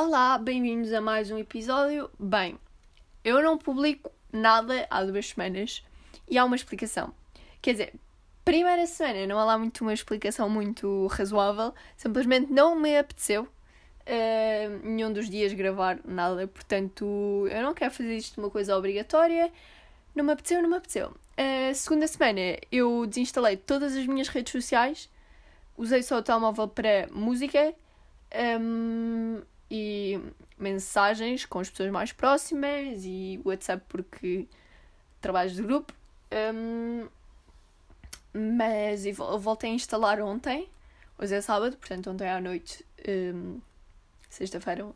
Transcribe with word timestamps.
Olá, 0.00 0.38
bem-vindos 0.38 0.92
a 0.92 1.00
mais 1.00 1.28
um 1.28 1.38
episódio. 1.38 2.08
Bem, 2.20 2.56
eu 3.24 3.42
não 3.42 3.58
publico 3.58 4.12
nada 4.32 4.86
há 4.88 5.02
duas 5.02 5.30
semanas 5.30 5.84
e 6.30 6.38
há 6.38 6.44
uma 6.44 6.54
explicação. 6.54 7.12
Quer 7.60 7.72
dizer, 7.72 7.94
primeira 8.44 8.86
semana 8.86 9.26
não 9.26 9.40
há 9.40 9.44
lá 9.44 9.58
muito 9.58 9.80
uma 9.80 9.92
explicação 9.92 10.48
muito 10.48 11.08
razoável, 11.08 11.74
simplesmente 11.96 12.48
não 12.52 12.76
me 12.76 12.96
apeteceu 12.96 13.42
uh, 13.42 14.86
nenhum 14.86 15.12
dos 15.12 15.28
dias 15.28 15.52
gravar 15.52 15.98
nada, 16.04 16.46
portanto 16.46 17.48
eu 17.50 17.60
não 17.60 17.74
quero 17.74 17.90
fazer 17.90 18.16
isto 18.16 18.38
uma 18.38 18.50
coisa 18.50 18.76
obrigatória, 18.76 19.50
não 20.14 20.22
me 20.22 20.32
apeteceu, 20.32 20.62
não 20.62 20.70
me 20.70 20.76
apeteceu. 20.76 21.08
Uh, 21.08 21.74
segunda 21.74 22.06
semana 22.06 22.56
eu 22.70 23.04
desinstalei 23.04 23.56
todas 23.56 23.96
as 23.96 24.06
minhas 24.06 24.28
redes 24.28 24.52
sociais, 24.52 25.10
usei 25.76 26.04
só 26.04 26.18
o 26.18 26.22
telemóvel 26.22 26.68
para 26.68 27.08
música. 27.10 27.74
Um, 28.60 29.42
e 29.70 30.20
mensagens 30.58 31.44
com 31.44 31.58
as 31.60 31.70
pessoas 31.70 31.90
mais 31.90 32.12
próximas 32.12 33.04
e 33.04 33.40
WhatsApp 33.44 33.84
porque 33.88 34.46
trabalhos 35.20 35.54
de 35.54 35.62
grupo. 35.62 35.92
Um, 36.54 37.08
mas 38.32 39.06
eu 39.06 39.14
voltei 39.38 39.70
a 39.70 39.74
instalar 39.74 40.20
ontem, 40.20 40.68
hoje 41.18 41.34
é 41.34 41.40
sábado, 41.40 41.76
portanto 41.76 42.10
ontem 42.10 42.28
à 42.28 42.40
noite, 42.40 42.84
um, 43.08 43.60
sexta-feira 44.28 44.86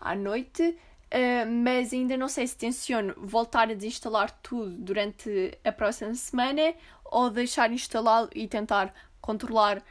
à 0.00 0.14
noite, 0.14 0.62
uh, 0.62 1.50
mas 1.50 1.92
ainda 1.92 2.16
não 2.16 2.28
sei 2.28 2.46
se 2.46 2.56
tenciono 2.56 3.14
voltar 3.18 3.70
a 3.70 3.74
desinstalar 3.74 4.30
tudo 4.42 4.70
durante 4.70 5.58
a 5.64 5.72
próxima 5.72 6.14
semana 6.14 6.74
ou 7.04 7.30
deixar 7.30 7.70
instalado 7.72 8.30
e 8.34 8.46
tentar 8.46 8.94
controlar 9.20 9.78
uh, 9.78 9.82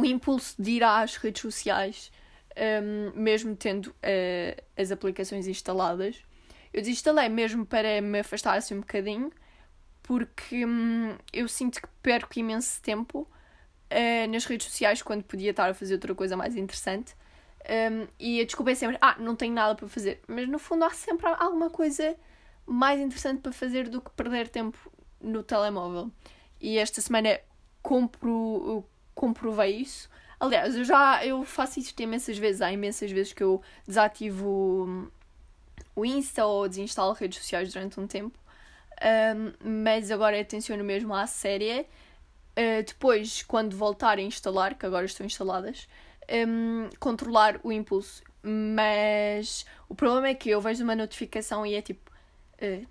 o 0.00 0.04
impulso 0.04 0.54
de 0.60 0.72
ir 0.72 0.84
às 0.84 1.16
redes 1.16 1.42
sociais 1.42 2.10
um, 2.56 3.12
mesmo 3.20 3.56
tendo 3.56 3.86
uh, 3.88 4.62
as 4.76 4.90
aplicações 4.90 5.46
instaladas. 5.46 6.22
Eu 6.72 6.80
desinstalei 6.80 7.28
mesmo 7.28 7.64
para 7.64 8.00
me 8.00 8.20
afastar 8.20 8.56
assim 8.56 8.74
um 8.74 8.80
bocadinho, 8.80 9.32
porque 10.02 10.64
um, 10.64 11.16
eu 11.32 11.48
sinto 11.48 11.80
que 11.80 11.88
perco 12.02 12.38
imenso 12.38 12.80
tempo 12.82 13.20
uh, 13.90 14.30
nas 14.30 14.44
redes 14.44 14.66
sociais 14.66 15.02
quando 15.02 15.22
podia 15.22 15.50
estar 15.50 15.70
a 15.70 15.74
fazer 15.74 15.94
outra 15.94 16.14
coisa 16.14 16.36
mais 16.36 16.56
interessante. 16.56 17.14
Um, 17.64 18.06
e 18.18 18.40
a 18.40 18.44
desculpa 18.44 18.72
é 18.72 18.74
sempre, 18.74 18.98
ah, 19.00 19.16
não 19.18 19.34
tenho 19.34 19.54
nada 19.54 19.74
para 19.74 19.88
fazer. 19.88 20.20
Mas 20.26 20.48
no 20.48 20.58
fundo 20.58 20.84
há 20.84 20.90
sempre 20.90 21.26
alguma 21.26 21.70
coisa 21.70 22.16
mais 22.66 23.00
interessante 23.00 23.40
para 23.40 23.52
fazer 23.52 23.88
do 23.88 24.00
que 24.00 24.10
perder 24.10 24.48
tempo 24.48 24.78
no 25.20 25.42
telemóvel. 25.42 26.10
E 26.60 26.78
esta 26.78 27.00
semana 27.00 27.40
compro, 27.82 28.84
comprovei 29.14 29.76
isso 29.76 30.08
Aliás, 30.38 30.76
eu 30.76 30.84
já 30.84 31.24
eu 31.24 31.44
faço 31.44 31.78
isto 31.78 32.00
imensas 32.00 32.38
vezes. 32.38 32.60
Há 32.60 32.72
imensas 32.72 33.10
vezes 33.10 33.32
que 33.32 33.42
eu 33.42 33.62
desativo 33.86 35.10
o 35.96 36.04
Insta 36.04 36.44
ou 36.44 36.68
desinstalo 36.68 37.12
redes 37.12 37.38
sociais 37.38 37.72
durante 37.72 37.98
um 38.00 38.06
tempo. 38.06 38.38
Um, 39.02 39.82
mas 39.82 40.10
agora 40.10 40.40
atenciono 40.40 40.84
mesmo 40.84 41.14
à 41.14 41.26
série. 41.26 41.82
Uh, 42.56 42.82
depois, 42.86 43.42
quando 43.42 43.76
voltar 43.76 44.18
a 44.18 44.22
instalar, 44.22 44.74
que 44.76 44.86
agora 44.86 45.04
estão 45.04 45.26
instaladas, 45.26 45.88
um, 46.46 46.88
controlar 46.98 47.60
o 47.62 47.72
impulso. 47.72 48.22
Mas 48.42 49.64
o 49.88 49.94
problema 49.94 50.28
é 50.28 50.34
que 50.34 50.50
eu 50.50 50.60
vejo 50.60 50.84
uma 50.84 50.94
notificação 50.94 51.64
e 51.64 51.74
é 51.74 51.82
tipo. 51.82 52.10
Uh, 52.62 52.86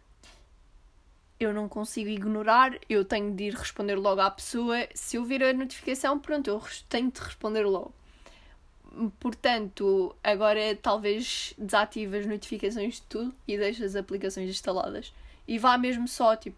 eu 1.39 1.53
não 1.53 1.67
consigo 1.67 2.09
ignorar, 2.09 2.77
eu 2.89 3.03
tenho 3.03 3.33
de 3.33 3.45
ir 3.45 3.53
responder 3.53 3.95
logo 3.95 4.21
à 4.21 4.29
pessoa. 4.31 4.87
Se 4.93 5.17
eu 5.17 5.25
vir 5.25 5.43
a 5.43 5.53
notificação, 5.53 6.19
pronto, 6.19 6.49
eu 6.49 6.61
tenho 6.87 7.11
de 7.11 7.19
responder 7.19 7.63
logo. 7.63 7.93
Portanto, 9.19 10.15
agora 10.23 10.75
talvez 10.75 11.53
desative 11.57 12.17
as 12.17 12.25
notificações 12.25 12.95
de 12.95 13.01
tudo 13.03 13.33
e 13.47 13.57
deixe 13.57 13.83
as 13.83 13.95
aplicações 13.95 14.49
instaladas. 14.49 15.13
E 15.47 15.57
vá 15.57 15.77
mesmo 15.77 16.07
só, 16.07 16.35
tipo, 16.35 16.57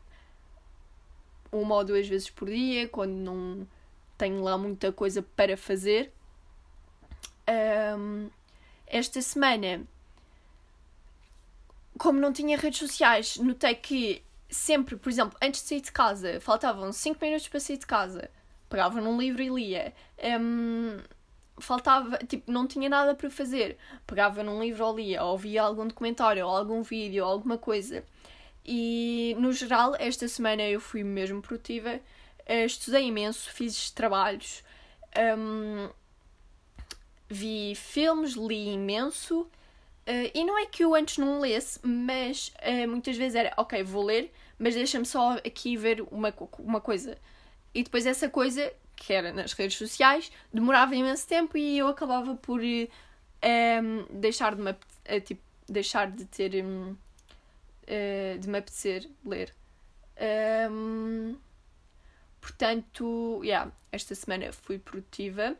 uma 1.51 1.75
ou 1.75 1.83
duas 1.85 2.07
vezes 2.07 2.29
por 2.29 2.49
dia, 2.49 2.87
quando 2.87 3.13
não 3.13 3.67
tenho 4.17 4.41
lá 4.43 4.57
muita 4.57 4.91
coisa 4.91 5.21
para 5.21 5.55
fazer. 5.55 6.11
Um, 7.97 8.29
esta 8.85 9.21
semana, 9.21 9.83
como 11.97 12.19
não 12.19 12.33
tinha 12.33 12.57
redes 12.57 12.79
sociais, 12.79 13.37
notei 13.37 13.75
que 13.75 14.21
sempre, 14.49 14.95
por 14.95 15.09
exemplo, 15.09 15.37
antes 15.41 15.61
de 15.61 15.69
sair 15.69 15.81
de 15.81 15.91
casa, 15.91 16.39
faltavam 16.39 16.91
5 16.91 17.23
minutos 17.23 17.47
para 17.47 17.59
sair 17.59 17.77
de 17.77 17.85
casa, 17.85 18.29
pegava 18.69 19.01
num 19.01 19.19
livro 19.19 19.41
e 19.41 19.49
lia. 19.49 19.93
Um, 20.39 20.99
faltava, 21.57 22.17
tipo, 22.19 22.51
não 22.51 22.67
tinha 22.67 22.89
nada 22.89 23.15
para 23.15 23.29
fazer, 23.29 23.77
pegava 24.05 24.43
num 24.43 24.61
livro 24.61 24.85
ou 24.85 24.95
lia, 24.95 25.23
ou 25.23 25.37
via 25.37 25.63
algum 25.63 25.87
documentário, 25.87 26.45
ou 26.45 26.55
algum 26.55 26.81
vídeo, 26.81 27.23
ou 27.25 27.31
alguma 27.31 27.57
coisa. 27.57 28.03
E 28.65 29.35
no 29.39 29.51
geral, 29.53 29.95
esta 29.99 30.27
semana 30.27 30.63
eu 30.63 30.79
fui 30.79 31.03
mesmo 31.03 31.41
produtiva, 31.41 31.99
uh, 32.49 32.65
estudei 32.65 33.05
imenso, 33.05 33.51
fiz 33.51 33.91
trabalhos, 33.91 34.63
um, 35.37 35.89
vi 37.29 37.73
filmes, 37.75 38.33
li 38.33 38.73
imenso. 38.73 39.49
Uh, 40.07 40.29
e 40.35 40.43
não 40.43 40.55
é 40.59 40.67
que 40.67 40.83
eu 40.83 40.93
antes 40.93 41.17
não 41.17 41.39
lesse, 41.39 41.79
mas 41.81 42.53
uh, 42.61 42.87
muitas 42.87 43.17
vezes 43.17 43.35
era, 43.35 43.51
ok, 43.57 43.81
vou 43.81 44.03
ler, 44.03 44.31
mas 44.59 44.75
deixa-me 44.75 45.05
só 45.05 45.33
aqui 45.37 45.75
ver 45.75 46.01
uma, 46.11 46.31
uma 46.59 46.79
coisa. 46.79 47.17
E 47.73 47.83
depois 47.83 48.05
essa 48.05 48.29
coisa, 48.29 48.71
que 48.95 49.11
era 49.11 49.33
nas 49.33 49.53
redes 49.53 49.77
sociais, 49.77 50.31
demorava 50.53 50.95
imenso 50.95 51.27
tempo 51.27 51.57
e 51.57 51.79
eu 51.79 51.87
acabava 51.87 52.35
por 52.35 52.59
um, 52.61 52.87
ehm, 53.41 54.05
deixar, 54.11 54.55
de 54.55 54.61
me, 54.61 54.71
uh, 54.71 55.21
tipo, 55.23 55.41
deixar 55.67 56.11
de 56.11 56.25
ter. 56.25 56.63
Um, 56.63 56.95
de 58.39 58.49
me 58.49 58.57
apetecer 58.57 59.07
ler. 59.23 59.53
Um, 60.17 61.29
ehm, 61.29 61.35
portanto, 62.41 63.41
yeah, 63.43 63.71
esta 63.91 64.15
semana 64.15 64.51
fui 64.51 64.79
produtiva. 64.79 65.55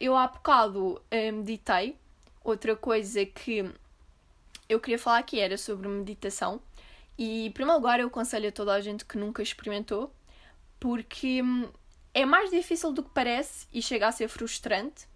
eu 0.00 0.16
há 0.16 0.28
bocado 0.28 1.02
meditei 1.34 1.94
Outra 2.48 2.74
coisa 2.74 3.26
que 3.26 3.70
eu 4.70 4.80
queria 4.80 4.98
falar 4.98 5.18
aqui 5.18 5.38
era 5.38 5.58
sobre 5.58 5.86
meditação. 5.86 6.62
E, 7.18 7.44
em 7.44 7.52
primeiro 7.52 7.78
lugar, 7.78 8.00
eu 8.00 8.06
aconselho 8.06 8.48
a 8.48 8.52
toda 8.52 8.72
a 8.72 8.80
gente 8.80 9.04
que 9.04 9.18
nunca 9.18 9.42
experimentou, 9.42 10.10
porque 10.80 11.42
hum, 11.42 11.68
é 12.14 12.24
mais 12.24 12.50
difícil 12.50 12.90
do 12.90 13.02
que 13.02 13.10
parece 13.10 13.66
e 13.70 13.82
chega 13.82 14.08
a 14.08 14.12
ser 14.12 14.28
frustrante. 14.28 15.06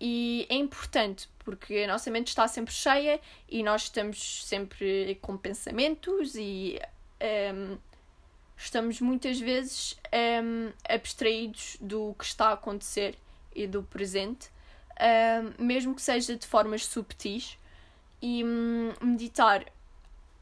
E 0.00 0.46
é 0.48 0.54
importante 0.54 1.28
porque 1.40 1.78
a 1.78 1.88
nossa 1.88 2.12
mente 2.12 2.28
está 2.28 2.46
sempre 2.46 2.72
cheia 2.72 3.20
e 3.48 3.64
nós 3.64 3.82
estamos 3.82 4.46
sempre 4.46 5.18
com 5.20 5.36
pensamentos 5.36 6.36
e 6.36 6.78
um, 7.52 7.76
estamos 8.56 9.00
muitas 9.00 9.40
vezes 9.40 9.98
um, 10.44 10.70
abstraídos 10.88 11.76
do 11.80 12.14
que 12.16 12.24
está 12.24 12.50
a 12.50 12.52
acontecer 12.52 13.18
e 13.52 13.66
do 13.66 13.82
presente 13.82 14.48
mesmo 15.58 15.94
que 15.94 16.02
seja 16.02 16.36
de 16.36 16.46
formas 16.46 16.86
subtis. 16.86 17.58
E 18.20 18.44
um, 18.44 18.92
meditar, 19.02 19.64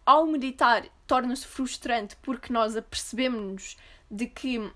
ao 0.04 0.26
meditar, 0.26 0.84
torna-se 1.06 1.46
frustrante 1.46 2.14
porque 2.16 2.52
nós 2.52 2.76
apercebemos-nos 2.76 3.78
de 4.10 4.26
que 4.26 4.58
uh, 4.58 4.72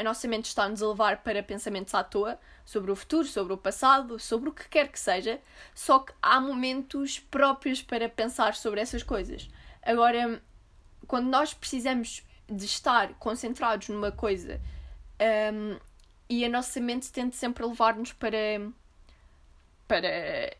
a 0.00 0.02
nossa 0.02 0.26
mente 0.26 0.46
está-nos 0.46 0.82
a 0.82 0.88
levar 0.88 1.22
para 1.22 1.42
pensamentos 1.42 1.94
à 1.94 2.02
toa 2.02 2.38
sobre 2.64 2.90
o 2.90 2.96
futuro, 2.96 3.26
sobre 3.26 3.52
o 3.52 3.58
passado, 3.58 4.18
sobre 4.18 4.48
o 4.48 4.52
que 4.52 4.68
quer 4.68 4.88
que 4.88 4.98
seja, 4.98 5.40
só 5.74 5.98
que 5.98 6.12
há 6.22 6.40
momentos 6.40 7.18
próprios 7.18 7.82
para 7.82 8.08
pensar 8.08 8.54
sobre 8.54 8.80
essas 8.80 9.02
coisas. 9.02 9.48
Agora, 9.82 10.40
quando 11.06 11.28
nós 11.28 11.52
precisamos 11.52 12.22
de 12.48 12.64
estar 12.64 13.12
concentrados 13.14 13.88
numa 13.88 14.12
coisa 14.12 14.60
um, 15.52 15.78
e 16.30 16.44
a 16.44 16.48
nossa 16.48 16.80
mente 16.80 17.10
tende 17.10 17.34
sempre 17.34 17.64
a 17.64 17.66
levar-nos 17.66 18.12
para, 18.12 18.38
para 19.88 20.08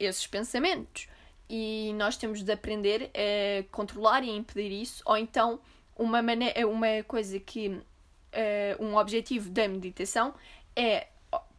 esses 0.01 0.27
pensamentos. 0.27 1.09
E 1.49 1.93
nós 1.95 2.17
temos 2.17 2.43
de 2.43 2.53
aprender 2.53 3.09
a 3.15 3.63
controlar 3.71 4.25
e 4.25 4.31
impedir 4.31 4.73
isso, 4.73 5.01
ou 5.07 5.17
então 5.17 5.61
uma, 5.97 6.21
maneira, 6.21 6.67
uma 6.67 7.05
coisa 7.07 7.39
que 7.39 7.69
uh, 7.69 8.85
um 8.85 8.97
objetivo 8.97 9.49
da 9.49 9.69
meditação 9.69 10.35
é 10.75 11.07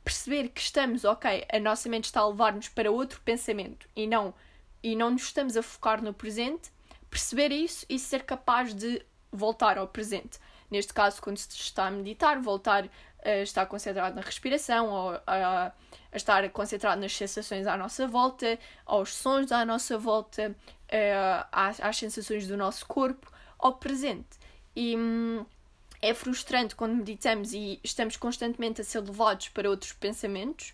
perceber 0.03 0.49
que 0.49 0.59
estamos, 0.59 1.05
ok, 1.05 1.45
a 1.49 1.59
nossa 1.59 1.87
mente 1.87 2.05
está 2.05 2.19
a 2.19 2.27
levar-nos 2.27 2.67
para 2.67 2.91
outro 2.91 3.21
pensamento 3.21 3.87
e 3.95 4.05
não, 4.07 4.33
e 4.83 4.93
não 4.93 5.11
nos 5.11 5.23
estamos 5.23 5.55
a 5.55 5.63
focar 5.63 6.03
no 6.03 6.13
presente, 6.13 6.69
perceber 7.09 7.51
isso 7.51 7.85
e 7.87 7.97
ser 7.97 8.23
capaz 8.23 8.73
de 8.73 9.01
voltar 9.31 9.77
ao 9.77 9.87
presente. 9.87 10.37
Neste 10.69 10.93
caso, 10.93 11.21
quando 11.21 11.37
se 11.37 11.49
está 11.49 11.87
a 11.87 11.91
meditar, 11.91 12.41
voltar 12.41 12.89
a 13.23 13.37
estar 13.37 13.65
concentrado 13.65 14.15
na 14.15 14.21
respiração, 14.21 14.89
ou 14.89 15.21
a, 15.27 15.73
a 16.11 16.17
estar 16.17 16.47
concentrado 16.49 16.99
nas 17.01 17.15
sensações 17.15 17.67
à 17.67 17.77
nossa 17.77 18.07
volta, 18.07 18.57
aos 18.85 19.13
sons 19.13 19.51
à 19.51 19.65
nossa 19.65 19.97
volta, 19.97 20.55
às, 21.51 21.79
às 21.79 21.97
sensações 21.97 22.47
do 22.47 22.57
nosso 22.57 22.85
corpo, 22.85 23.31
ao 23.59 23.75
presente. 23.75 24.39
E 24.75 24.95
hum, 24.97 25.45
é 26.01 26.13
frustrante 26.13 26.75
quando 26.75 26.95
meditamos 26.95 27.53
e 27.53 27.79
estamos 27.83 28.17
constantemente 28.17 28.81
a 28.81 28.83
ser 28.83 29.01
levados 29.01 29.49
para 29.49 29.69
outros 29.69 29.93
pensamentos, 29.93 30.73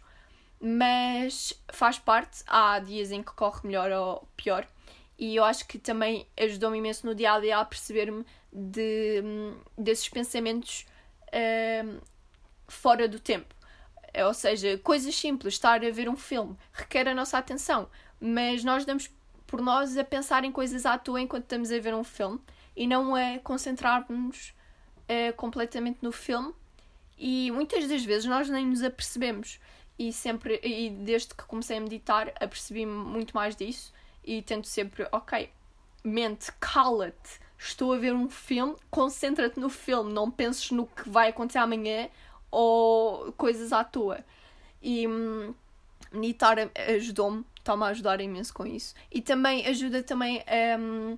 mas 0.59 1.53
faz 1.71 1.99
parte. 1.99 2.43
Há 2.47 2.79
dias 2.79 3.11
em 3.11 3.21
que 3.21 3.33
corre 3.33 3.59
melhor 3.63 3.91
ou 3.91 4.27
pior, 4.37 4.67
e 5.17 5.35
eu 5.35 5.43
acho 5.43 5.67
que 5.67 5.79
também 5.79 6.27
ajudou-me 6.37 6.77
imenso 6.77 7.05
no 7.05 7.15
dia 7.15 7.33
a 7.33 7.39
dia 7.39 7.57
a 7.57 7.65
perceber-me 7.65 8.23
de, 8.53 9.23
desses 9.77 10.07
pensamentos 10.07 10.85
uh, 11.29 12.01
fora 12.67 13.07
do 13.07 13.19
tempo. 13.19 13.55
Ou 14.25 14.33
seja, 14.33 14.77
coisas 14.79 15.15
simples, 15.15 15.53
estar 15.53 15.83
a 15.83 15.91
ver 15.91 16.09
um 16.09 16.15
filme 16.15 16.55
requer 16.73 17.07
a 17.07 17.13
nossa 17.13 17.37
atenção, 17.37 17.89
mas 18.19 18.63
nós 18.63 18.85
damos 18.85 19.09
por 19.45 19.61
nós 19.61 19.97
a 19.97 20.03
pensar 20.03 20.43
em 20.43 20.51
coisas 20.51 20.85
à 20.85 20.97
toa 20.97 21.21
enquanto 21.21 21.43
estamos 21.43 21.71
a 21.71 21.79
ver 21.79 21.93
um 21.93 22.03
filme 22.03 22.39
e 22.75 22.85
não 22.85 23.15
a 23.15 23.39
concentrar-nos 23.39 24.53
uh, 25.03 25.33
completamente 25.35 25.99
no 26.01 26.11
filme. 26.11 26.53
E 27.17 27.49
muitas 27.51 27.87
das 27.87 28.03
vezes 28.03 28.25
nós 28.25 28.49
nem 28.49 28.65
nos 28.67 28.83
apercebemos. 28.83 29.59
E 29.97 30.13
sempre, 30.13 30.59
e 30.63 30.91
desde 30.91 31.33
que 31.33 31.43
comecei 31.45 31.77
a 31.77 31.81
meditar, 31.81 32.31
apercebi-me 32.39 32.91
muito 32.91 33.33
mais 33.33 33.55
disso 33.55 33.91
e 34.23 34.43
tento 34.43 34.67
sempre, 34.67 35.07
ok, 35.11 35.49
mente, 36.03 36.51
cala-te, 36.59 37.39
estou 37.57 37.93
a 37.93 37.97
ver 37.97 38.13
um 38.13 38.29
filme, 38.29 38.75
concentra-te 38.91 39.59
no 39.59 39.69
filme, 39.69 40.13
não 40.13 40.29
penses 40.29 40.69
no 40.69 40.85
que 40.85 41.09
vai 41.09 41.29
acontecer 41.29 41.57
amanhã 41.57 42.09
ou 42.51 43.31
coisas 43.33 43.73
à 43.73 43.83
toa. 43.83 44.23
E 44.81 45.07
hum, 45.07 45.53
meditar 46.11 46.57
ajudou-me, 46.95 47.45
está-me 47.57 47.83
a 47.83 47.87
ajudar 47.87 48.21
imenso 48.21 48.53
com 48.53 48.65
isso. 48.65 48.93
E 49.11 49.21
também 49.21 49.65
ajuda 49.65 50.03
também 50.03 50.43
um, 50.79 51.17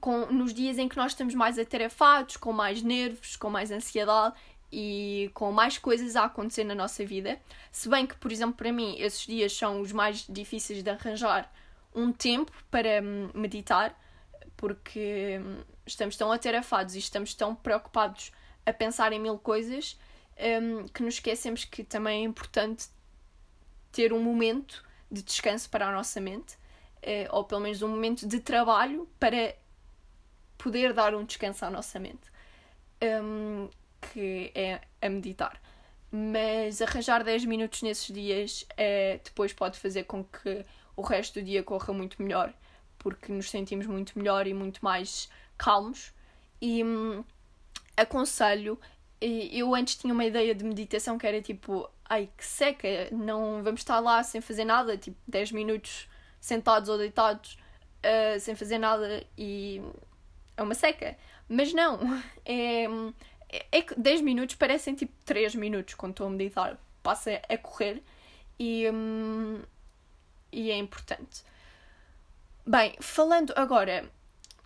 com, 0.00 0.26
nos 0.26 0.52
dias 0.52 0.78
em 0.78 0.88
que 0.88 0.96
nós 0.96 1.12
estamos 1.12 1.34
mais 1.34 1.58
atarefados, 1.58 2.36
com 2.36 2.52
mais 2.52 2.82
nervos, 2.82 3.36
com 3.36 3.50
mais 3.50 3.70
ansiedade 3.70 4.34
e 4.70 5.30
com 5.34 5.52
mais 5.52 5.78
coisas 5.78 6.16
a 6.16 6.24
acontecer 6.24 6.64
na 6.64 6.74
nossa 6.74 7.04
vida. 7.04 7.38
Se 7.70 7.88
bem 7.88 8.06
que, 8.06 8.16
por 8.16 8.32
exemplo, 8.32 8.54
para 8.54 8.72
mim, 8.72 8.96
esses 8.98 9.26
dias 9.26 9.52
são 9.52 9.80
os 9.80 9.92
mais 9.92 10.26
difíceis 10.28 10.82
de 10.82 10.90
arranjar 10.90 11.52
um 11.94 12.10
tempo 12.10 12.50
para 12.70 13.02
hum, 13.02 13.30
meditar, 13.34 13.98
porque 14.56 15.40
hum, 15.44 15.62
estamos 15.86 16.16
tão 16.16 16.32
atarefados 16.32 16.94
e 16.94 16.98
estamos 16.98 17.34
tão 17.34 17.54
preocupados 17.54 18.32
a 18.64 18.72
pensar 18.72 19.12
em 19.12 19.20
mil 19.20 19.38
coisas 19.38 19.98
um, 20.38 20.88
que 20.88 21.02
nos 21.02 21.14
esquecemos 21.14 21.64
que 21.64 21.84
também 21.84 22.22
é 22.22 22.24
importante 22.24 22.88
ter 23.90 24.12
um 24.12 24.22
momento 24.22 24.84
de 25.10 25.22
descanso 25.22 25.68
para 25.68 25.88
a 25.88 25.92
nossa 25.92 26.20
mente, 26.20 26.54
uh, 27.02 27.36
ou 27.36 27.44
pelo 27.44 27.60
menos 27.60 27.82
um 27.82 27.88
momento 27.88 28.26
de 28.26 28.40
trabalho 28.40 29.08
para 29.20 29.54
poder 30.56 30.92
dar 30.92 31.14
um 31.14 31.24
descanso 31.24 31.64
à 31.64 31.70
nossa 31.70 31.98
mente, 31.98 32.30
um, 33.22 33.68
que 34.00 34.50
é 34.54 34.80
a 35.00 35.08
meditar. 35.08 35.60
Mas 36.10 36.82
arranjar 36.82 37.24
10 37.24 37.44
minutos 37.46 37.82
nesses 37.82 38.12
dias 38.12 38.66
uh, 38.72 39.20
depois 39.24 39.52
pode 39.52 39.78
fazer 39.78 40.04
com 40.04 40.24
que 40.24 40.64
o 40.96 41.02
resto 41.02 41.40
do 41.40 41.46
dia 41.46 41.62
corra 41.62 41.92
muito 41.92 42.22
melhor, 42.22 42.52
porque 42.98 43.32
nos 43.32 43.50
sentimos 43.50 43.86
muito 43.86 44.18
melhor 44.18 44.46
e 44.46 44.54
muito 44.54 44.84
mais 44.84 45.28
calmos. 45.58 46.12
E 46.60 46.84
hum, 46.84 47.24
aconselho, 47.96 48.78
eu 49.24 49.74
antes 49.74 49.96
tinha 49.96 50.12
uma 50.12 50.24
ideia 50.24 50.54
de 50.54 50.64
meditação 50.64 51.16
que 51.16 51.26
era 51.26 51.40
tipo, 51.40 51.88
ai 52.08 52.28
que 52.36 52.44
seca, 52.44 53.08
não 53.12 53.62
vamos 53.62 53.80
estar 53.80 54.00
lá 54.00 54.22
sem 54.22 54.40
fazer 54.40 54.64
nada, 54.64 54.96
tipo 54.96 55.16
10 55.28 55.52
minutos 55.52 56.08
sentados 56.40 56.88
ou 56.88 56.98
deitados 56.98 57.56
uh, 58.04 58.40
sem 58.40 58.54
fazer 58.54 58.78
nada 58.78 59.24
e 59.38 59.80
é 60.56 60.62
uma 60.62 60.74
seca. 60.74 61.16
Mas 61.48 61.72
não, 61.72 62.00
é, 62.44 62.86
é 63.70 63.82
que 63.82 63.94
10 63.98 64.22
minutos 64.22 64.56
parecem 64.56 64.94
tipo 64.94 65.12
3 65.24 65.54
minutos 65.54 65.94
quando 65.94 66.12
estou 66.12 66.26
a 66.26 66.30
meditar, 66.30 66.78
passa 67.02 67.40
a 67.48 67.56
correr 67.56 68.02
e, 68.58 68.90
hum, 68.90 69.62
e 70.50 70.70
é 70.70 70.76
importante. 70.76 71.44
Bem, 72.66 72.96
falando 73.00 73.52
agora, 73.56 74.08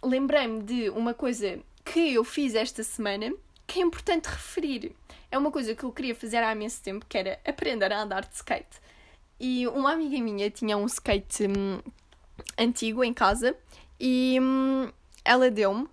lembrei-me 0.02 0.62
de 0.62 0.90
uma 0.90 1.14
coisa 1.14 1.58
que 1.84 2.14
eu 2.14 2.24
fiz 2.24 2.54
esta 2.54 2.82
semana 2.82 3.32
que 3.66 3.80
é 3.80 3.82
importante 3.82 4.26
referir. 4.26 4.94
É 5.30 5.36
uma 5.36 5.50
coisa 5.50 5.74
que 5.74 5.84
eu 5.84 5.92
queria 5.92 6.14
fazer 6.14 6.38
há 6.38 6.52
imenso 6.52 6.82
tempo, 6.82 7.04
que 7.08 7.18
era 7.18 7.40
aprender 7.44 7.92
a 7.92 8.02
andar 8.02 8.24
de 8.26 8.34
skate. 8.34 8.80
E 9.38 9.66
uma 9.66 9.92
amiga 9.92 10.18
minha 10.18 10.50
tinha 10.50 10.76
um 10.76 10.86
skate 10.86 11.46
hum, 11.46 11.80
antigo 12.56 13.04
em 13.04 13.12
casa 13.12 13.56
e 14.00 14.38
hum, 14.40 14.90
ela 15.24 15.50
deu-me. 15.50 15.88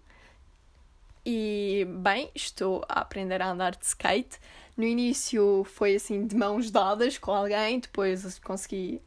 E 1.25 1.87
bem, 1.89 2.29
estou 2.35 2.83
a 2.87 3.01
aprender 3.01 3.41
a 3.41 3.49
andar 3.49 3.75
de 3.75 3.85
skate. 3.85 4.39
No 4.75 4.83
início 4.83 5.63
foi 5.65 5.95
assim 5.95 6.25
de 6.25 6.35
mãos 6.35 6.71
dadas 6.71 7.17
com 7.17 7.31
alguém, 7.31 7.79
depois 7.79 8.39
consegui 8.39 9.01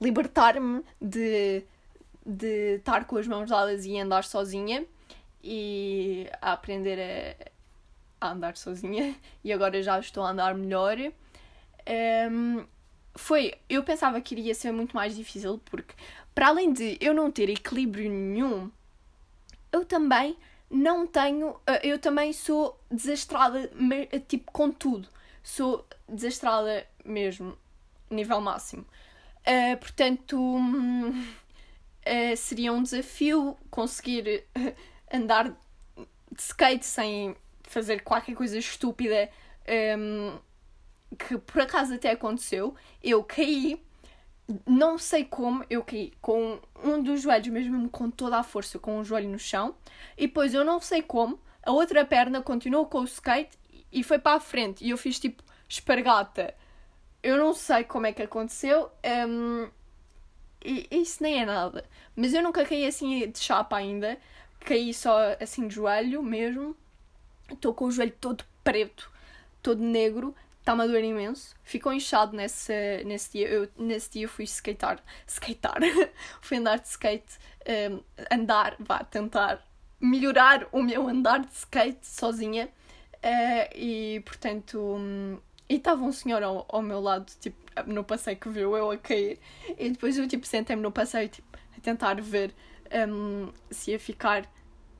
libertar-me 0.00 0.82
de, 1.00 1.64
de 2.24 2.76
estar 2.76 3.04
com 3.06 3.16
as 3.16 3.26
mãos 3.26 3.48
dadas 3.48 3.84
e 3.84 3.98
andar 3.98 4.24
sozinha 4.24 4.84
e 5.42 6.28
a 6.40 6.52
aprender 6.52 6.98
a, 7.00 7.50
a 8.20 8.30
andar 8.30 8.56
sozinha 8.56 9.14
e 9.44 9.52
agora 9.52 9.82
já 9.82 9.98
estou 9.98 10.24
a 10.24 10.30
andar 10.30 10.54
melhor. 10.54 10.96
Um, 12.30 12.64
foi, 13.14 13.54
eu 13.68 13.82
pensava 13.82 14.20
que 14.20 14.34
iria 14.34 14.54
ser 14.54 14.72
muito 14.72 14.94
mais 14.94 15.16
difícil 15.16 15.60
porque 15.64 15.94
para 16.34 16.48
além 16.48 16.72
de 16.72 16.98
eu 17.00 17.14
não 17.14 17.30
ter 17.30 17.48
equilíbrio 17.48 18.10
nenhum, 18.10 18.70
eu 19.72 19.84
também 19.84 20.36
não 20.70 21.06
tenho, 21.06 21.58
eh, 21.66 21.80
eu 21.82 21.98
também 21.98 22.32
sou 22.32 22.78
desastrada, 22.90 23.70
tipo, 24.28 24.50
com 24.52 24.70
tudo. 24.70 25.08
Sou 25.42 25.86
desastrada 26.08 26.86
mesmo, 27.04 27.56
nível 28.10 28.40
máximo. 28.40 28.84
Uh, 29.46 29.76
portanto, 29.78 30.36
uh, 30.38 31.14
seria 32.36 32.72
um 32.72 32.82
desafio 32.82 33.56
conseguir 33.70 34.44
andar 35.12 35.50
de 35.50 36.42
skate 36.42 36.84
sem 36.84 37.36
fazer 37.66 38.02
qualquer 38.02 38.34
coisa 38.34 38.58
estúpida 38.58 39.30
um, 39.98 40.38
que 41.18 41.36
por 41.38 41.60
acaso 41.60 41.94
até 41.94 42.10
aconteceu. 42.10 42.74
Eu 43.02 43.22
caí, 43.22 43.82
não 44.66 44.96
sei 44.98 45.24
como, 45.24 45.64
eu 45.68 45.84
caí 45.84 46.12
com 46.20 46.58
um 46.82 47.02
dos 47.02 47.20
joelhos, 47.20 47.48
mesmo 47.48 47.88
com 47.90 48.10
toda 48.10 48.38
a 48.38 48.42
força, 48.42 48.78
com 48.78 48.98
um 48.98 49.04
joelho 49.04 49.28
no 49.28 49.38
chão, 49.38 49.74
e 50.16 50.26
depois 50.26 50.54
eu 50.54 50.64
não 50.64 50.80
sei 50.80 51.02
como, 51.02 51.38
a 51.62 51.70
outra 51.72 52.04
perna 52.04 52.40
continuou 52.40 52.86
com 52.86 53.00
o 53.00 53.04
skate 53.04 53.58
e 53.92 54.02
foi 54.02 54.18
para 54.18 54.36
a 54.36 54.40
frente, 54.40 54.84
e 54.84 54.90
eu 54.90 54.96
fiz 54.96 55.18
tipo 55.18 55.42
espargata 55.68 56.54
eu 57.26 57.36
não 57.36 57.52
sei 57.52 57.82
como 57.82 58.06
é 58.06 58.12
que 58.12 58.22
aconteceu. 58.22 58.88
Um, 59.28 59.68
e 60.64 60.86
isso 60.92 61.20
nem 61.22 61.40
é 61.40 61.44
nada. 61.44 61.84
Mas 62.14 62.32
eu 62.32 62.40
nunca 62.40 62.64
caí 62.64 62.86
assim 62.86 63.28
de 63.28 63.38
chapa 63.40 63.76
ainda. 63.76 64.16
Caí 64.60 64.94
só 64.94 65.18
assim 65.40 65.66
de 65.66 65.74
joelho 65.74 66.22
mesmo. 66.22 66.76
Estou 67.52 67.74
com 67.74 67.86
o 67.86 67.90
joelho 67.90 68.14
todo 68.20 68.44
preto, 68.62 69.10
todo 69.62 69.82
negro. 69.82 70.34
Está-me 70.60 70.82
a 70.82 70.86
doer 70.86 71.04
imenso. 71.04 71.54
Ficou 71.62 71.92
inchado 71.92 72.36
nesse, 72.36 73.04
nesse 73.04 73.32
dia. 73.32 73.48
Eu 73.48 73.68
nesse 73.78 74.10
dia 74.10 74.28
fui 74.28 74.44
skatear. 74.44 75.00
Skatear. 75.26 75.78
fui 76.42 76.56
andar 76.56 76.80
de 76.80 76.88
skate. 76.88 77.38
Um, 77.68 78.00
andar, 78.30 78.74
vá, 78.80 79.04
tentar 79.04 79.64
melhorar 80.00 80.66
o 80.72 80.82
meu 80.82 81.08
andar 81.08 81.40
de 81.40 81.52
skate 81.52 82.04
sozinha. 82.06 82.68
Uh, 83.16 83.76
e 83.76 84.22
portanto. 84.26 84.80
Um, 84.80 85.38
e 85.68 85.76
estava 85.76 86.02
um 86.02 86.12
senhor 86.12 86.42
ao, 86.42 86.64
ao 86.68 86.80
meu 86.80 87.00
lado, 87.00 87.32
tipo, 87.40 87.56
no 87.86 88.04
passeio 88.04 88.36
que 88.36 88.48
viu 88.48 88.76
eu 88.76 88.90
a 88.90 88.96
cair. 88.96 89.38
E 89.78 89.90
depois 89.90 90.16
eu, 90.16 90.26
tipo, 90.28 90.46
sentei-me 90.46 90.82
no 90.82 90.92
passeio, 90.92 91.28
tipo, 91.28 91.48
a 91.76 91.80
tentar 91.80 92.20
ver 92.20 92.54
um, 93.08 93.52
se 93.70 93.90
ia 93.90 93.98
ficar 93.98 94.48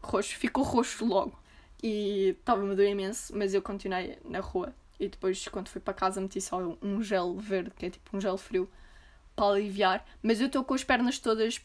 roxo. 0.03 0.37
Ficou 0.37 0.65
roxo 0.65 1.05
logo. 1.05 1.39
E 1.83 2.37
estava-me 2.39 2.73
a 2.73 2.75
doer 2.75 2.91
imenso, 2.91 3.37
mas 3.37 3.55
eu 3.55 3.63
continuei 3.63 4.19
na 4.25 4.41
rua. 4.41 4.75
E 4.99 5.09
depois, 5.09 5.47
quando 5.49 5.69
fui 5.69 5.81
para 5.81 5.93
casa, 5.95 6.21
meti 6.21 6.41
só 6.41 6.59
um 6.83 7.03
gel 7.03 7.37
verde, 7.37 7.71
que 7.77 7.87
é 7.87 7.91
tipo 7.91 8.17
um 8.17 8.21
gel 8.21 8.37
frio, 8.39 8.69
para 9.35 9.55
aliviar. 9.55 10.05
Mas 10.23 10.41
eu 10.41 10.47
estou 10.47 10.65
com 10.65 10.75
as 10.75 10.83
pernas 10.83 11.19
todas 11.19 11.61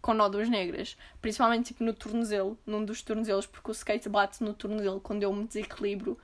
com 0.00 0.14
nódoas 0.14 0.48
negras, 0.48 0.96
principalmente 1.20 1.66
tipo 1.66 1.84
no 1.84 1.92
tornozelo, 1.92 2.58
num 2.66 2.84
dos 2.84 3.02
tornozelos, 3.02 3.46
porque 3.46 3.70
o 3.70 3.72
skate 3.72 4.08
bate 4.08 4.42
no 4.42 4.54
tornozelo 4.54 4.98
quando 5.00 5.22
eu 5.22 5.32
me 5.32 5.46
desequilibro 5.46 6.18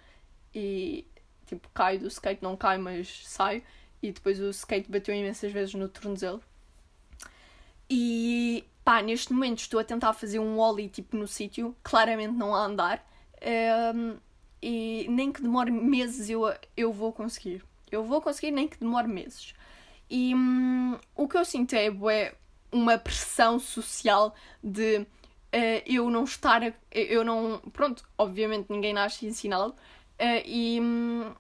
e 0.55 1.07
tipo, 1.47 1.69
caio 1.75 2.01
do 2.01 2.09
skate, 2.09 2.43
não 2.43 2.57
cai, 2.57 2.79
mas 2.79 3.23
saio. 3.27 3.63
E 4.03 4.13
depois 4.13 4.41
o 4.41 4.51
skate 4.51 4.91
bateu 4.91 5.15
imensas 5.15 5.53
vezes 5.53 5.75
no 5.75 5.89
tornozelo. 5.89 6.43
E 7.89 8.65
pá, 8.87 9.03
neste 9.03 9.33
momento 9.33 9.59
estou 9.59 9.81
a 9.81 9.85
tentar 9.85 10.13
fazer 10.13 10.39
um 10.39 10.61
ollie 10.61 10.89
tipo 10.89 11.17
no 11.17 11.27
sítio, 11.27 11.75
claramente 11.83 12.35
não 12.35 12.55
a 12.55 12.65
andar. 12.65 13.05
Um, 13.93 14.17
e 14.63 15.09
nem 15.11 15.33
que 15.33 15.43
demore 15.43 15.73
meses 15.73 16.31
eu, 16.31 16.43
eu 16.77 16.93
vou 16.93 17.13
conseguir. 17.13 17.65
Eu 17.91 18.05
vou 18.05 18.23
conseguir, 18.23 18.53
nem 18.53 18.69
que 18.69 18.79
demore 18.79 19.09
meses. 19.09 19.55
E 20.09 20.33
hum, 20.33 20.97
o 21.17 21.27
que 21.27 21.37
eu 21.37 21.45
sinto 21.45 21.75
é, 21.75 21.89
é 21.89 22.35
uma 22.71 22.97
pressão 22.97 23.59
social 23.59 24.33
de 24.63 24.99
uh, 24.99 25.07
eu 25.85 26.09
não 26.09 26.23
estar. 26.23 26.63
Eu 26.93 27.25
não. 27.25 27.61
Pronto, 27.73 28.05
obviamente 28.17 28.71
ninguém 28.71 28.93
nasce 28.93 29.27
ensinado, 29.27 29.75
Uh, 30.19 30.41
e 30.47 30.81
hum, 30.81 31.35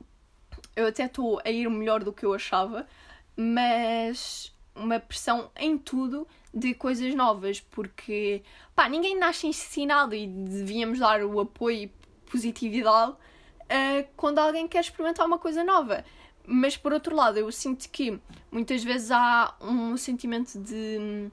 eu 0.75 0.87
até 0.89 1.07
estou 1.07 1.41
a 1.43 1.51
ir 1.51 1.71
melhor 1.71 2.05
do 2.05 2.13
que 2.13 2.27
eu 2.27 2.35
achava, 2.35 2.87
mas 3.35 4.53
uma 4.75 5.01
pressão 5.01 5.51
em 5.57 5.79
tudo 5.79 6.29
de 6.57 6.73
coisas 6.73 7.15
novas, 7.15 7.61
porque 7.61 8.43
pá, 8.75 8.89
ninguém 8.89 9.15
nasce 9.19 9.47
ensinado 9.47 10.15
e 10.15 10.27
devíamos 10.27 10.99
dar 10.99 11.23
o 11.23 11.39
apoio 11.39 11.83
e 11.83 11.93
positividade 12.31 13.13
uh, 13.13 14.09
quando 14.17 14.39
alguém 14.39 14.67
quer 14.67 14.81
experimentar 14.81 15.27
uma 15.27 15.39
coisa 15.39 15.63
nova. 15.63 16.03
Mas 16.47 16.75
por 16.75 16.95
outro 16.95 17.15
lado, 17.15 17.39
eu 17.39 17.53
sinto 17.53 17.91
que 17.91 18.19
muitas 18.51 18.83
vezes 18.83 19.11
há 19.11 19.55
um 19.61 19.99
sentimento 19.99 20.59
de 20.59 21.31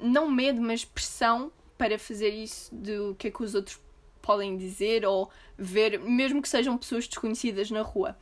não 0.00 0.28
medo, 0.28 0.60
mas 0.60 0.84
pressão 0.84 1.52
para 1.78 1.96
fazer 1.96 2.30
isso 2.30 2.74
do 2.74 3.14
que 3.16 3.28
é 3.28 3.30
que 3.30 3.42
os 3.42 3.54
outros 3.54 3.80
podem 4.20 4.56
dizer 4.56 5.06
ou 5.06 5.30
ver, 5.56 6.00
mesmo 6.00 6.42
que 6.42 6.48
sejam 6.48 6.76
pessoas 6.76 7.06
desconhecidas 7.06 7.70
na 7.70 7.82
rua. 7.82 8.16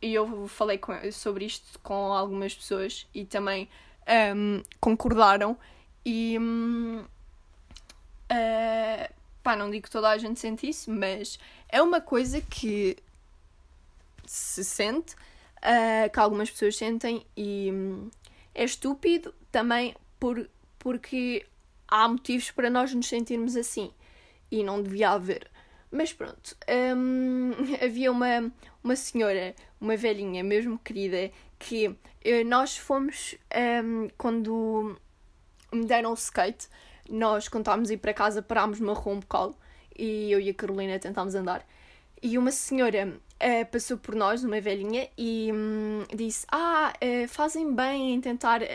E 0.00 0.14
eu 0.14 0.48
falei 0.48 0.78
com, 0.78 0.94
sobre 1.12 1.44
isto 1.44 1.78
com 1.80 2.12
algumas 2.12 2.54
pessoas 2.54 3.06
e 3.12 3.24
também 3.26 3.68
um, 4.34 4.62
concordaram. 4.80 5.56
E 6.04 6.38
um, 6.38 7.00
uh, 7.00 7.06
eh, 8.30 9.10
pá, 9.42 9.56
não 9.56 9.70
digo 9.70 9.84
que 9.84 9.90
toda 9.90 10.08
a 10.08 10.18
gente 10.18 10.40
sente 10.40 10.68
isso, 10.68 10.90
mas 10.90 11.38
é 11.68 11.82
uma 11.82 12.00
coisa 12.00 12.40
que 12.40 12.96
se 14.24 14.64
sente, 14.64 15.14
uh, 15.14 16.10
que 16.12 16.20
algumas 16.20 16.50
pessoas 16.50 16.76
sentem 16.76 17.26
e 17.36 17.70
um, 17.72 18.10
é 18.54 18.64
estúpido 18.64 19.34
também 19.50 19.94
por, 20.18 20.48
porque 20.78 21.46
há 21.86 22.08
motivos 22.08 22.50
para 22.50 22.70
nós 22.70 22.92
nos 22.94 23.08
sentirmos 23.08 23.56
assim 23.56 23.90
e 24.50 24.62
não 24.62 24.82
devia 24.82 25.10
haver. 25.10 25.50
Mas 25.90 26.12
pronto, 26.12 26.56
hum, 26.96 27.52
havia 27.82 28.12
uma, 28.12 28.52
uma 28.82 28.96
senhora, 28.96 29.54
uma 29.80 29.96
velhinha 29.96 30.44
mesmo 30.44 30.78
querida, 30.78 31.30
que 31.58 31.96
eh, 32.22 32.44
nós 32.44 32.76
fomos 32.76 33.36
hum, 33.84 34.08
quando 34.18 34.96
me 35.72 35.84
deram 35.86 36.10
o 36.10 36.14
skate, 36.14 36.68
nós 37.08 37.48
a 37.90 37.94
ir 37.94 37.96
para 37.96 38.12
casa 38.12 38.42
parámos 38.42 38.80
numa 38.80 38.92
rua 38.94 39.14
um 39.14 39.20
e 39.98 40.30
eu 40.30 40.40
e 40.40 40.50
a 40.50 40.54
Carolina 40.54 40.98
tentámos 40.98 41.34
andar. 41.34 41.66
E 42.22 42.36
uma 42.36 42.50
senhora 42.50 43.08
uh, 43.08 43.66
passou 43.70 43.96
por 43.96 44.14
nós, 44.14 44.42
uma 44.44 44.60
velhinha, 44.60 45.08
e 45.16 45.50
um, 45.52 46.04
disse: 46.14 46.46
Ah, 46.50 46.92
uh, 47.02 47.28
fazem 47.28 47.74
bem 47.74 48.14
em 48.14 48.20
tentar 48.20 48.60
uh, 48.60 48.66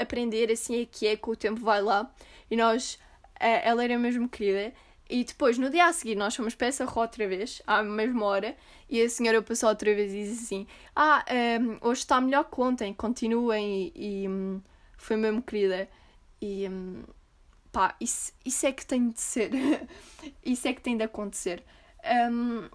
aprender, 0.00 0.50
assim 0.50 0.82
é 0.82 0.86
que 0.86 1.06
é, 1.06 1.16
que 1.16 1.28
o 1.28 1.36
tempo 1.36 1.60
vai 1.60 1.82
lá. 1.82 2.10
E 2.50 2.56
nós, 2.56 2.98
ela 3.38 3.82
era 3.82 3.98
mesmo 3.98 4.28
querida. 4.28 4.72
E 5.08 5.22
depois, 5.22 5.56
no 5.56 5.70
dia 5.70 5.86
a 5.86 5.92
seguir, 5.92 6.16
nós 6.16 6.34
fomos 6.34 6.54
para 6.54 6.66
essa 6.66 6.84
rua 6.84 7.04
outra 7.04 7.28
vez, 7.28 7.62
à 7.66 7.82
mesma 7.82 8.26
hora, 8.26 8.56
e 8.90 9.00
a 9.00 9.08
senhora 9.08 9.40
passou 9.40 9.68
outra 9.68 9.94
vez 9.94 10.12
e 10.12 10.24
disse 10.24 10.44
assim: 10.44 10.66
Ah, 10.94 11.24
um, 11.60 11.88
hoje 11.88 12.00
está 12.00 12.20
melhor 12.20 12.44
que 12.44 12.60
ontem, 12.60 12.92
continuem. 12.92 13.92
E, 13.94 14.22
e 14.24 14.28
um, 14.28 14.60
foi 14.96 15.16
mesmo 15.16 15.40
querida. 15.42 15.88
E 16.40 16.68
um, 16.68 17.04
pá, 17.70 17.94
isso, 18.00 18.32
isso 18.44 18.66
é 18.66 18.72
que 18.72 18.84
tem 18.84 19.10
de 19.10 19.20
ser. 19.20 19.50
isso 20.44 20.66
é 20.66 20.72
que 20.72 20.80
tem 20.80 20.96
de 20.96 21.04
acontecer. 21.04 21.62
Um, 22.30 22.68